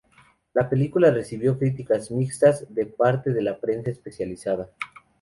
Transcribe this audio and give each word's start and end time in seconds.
La 0.55 0.67
película 0.67 1.11
recibió 1.11 1.59
críticas 1.59 2.09
mixtas 2.09 2.65
de 2.73 2.87
parte 2.87 3.31
de 3.31 3.43
la 3.43 3.59
prensa 3.59 3.91
especializada. 3.91 4.67